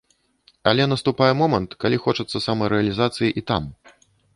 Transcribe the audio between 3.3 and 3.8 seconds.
і там.